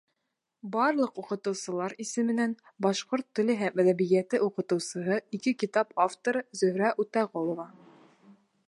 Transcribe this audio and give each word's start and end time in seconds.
Барлыҡ 0.75 1.19
уҡытыусылар 1.23 1.93
исеменән 2.05 2.55
башҡорт 2.85 3.27
теле 3.41 3.57
һәм 3.61 3.83
әҙәбиәте 3.85 4.41
уҡытыусыһы, 4.47 5.19
ике 5.41 5.55
китап 5.67 5.95
авторы 6.09 6.45
Зөһрә 6.63 6.95
Үтәғолова: 7.07 7.73